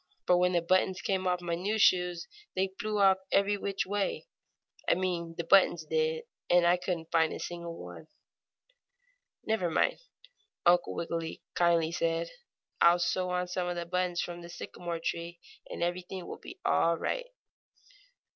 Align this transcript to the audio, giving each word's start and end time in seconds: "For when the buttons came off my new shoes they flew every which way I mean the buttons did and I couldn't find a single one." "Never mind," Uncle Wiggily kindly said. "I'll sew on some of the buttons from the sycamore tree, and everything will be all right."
"For 0.25 0.35
when 0.35 0.53
the 0.53 0.63
buttons 0.63 0.99
came 0.99 1.27
off 1.27 1.41
my 1.41 1.53
new 1.53 1.77
shoes 1.77 2.27
they 2.55 2.73
flew 2.79 3.03
every 3.31 3.55
which 3.55 3.85
way 3.85 4.25
I 4.89 4.95
mean 4.95 5.35
the 5.37 5.43
buttons 5.43 5.85
did 5.85 6.23
and 6.49 6.65
I 6.65 6.77
couldn't 6.77 7.11
find 7.11 7.31
a 7.31 7.39
single 7.39 7.77
one." 7.77 8.07
"Never 9.45 9.69
mind," 9.69 9.99
Uncle 10.65 10.95
Wiggily 10.95 11.43
kindly 11.53 11.91
said. 11.91 12.31
"I'll 12.81 12.97
sew 12.97 13.29
on 13.29 13.47
some 13.47 13.67
of 13.67 13.75
the 13.75 13.85
buttons 13.85 14.21
from 14.21 14.41
the 14.41 14.49
sycamore 14.49 14.99
tree, 14.99 15.39
and 15.69 15.83
everything 15.83 16.25
will 16.25 16.39
be 16.39 16.59
all 16.65 16.97
right." 16.97 17.27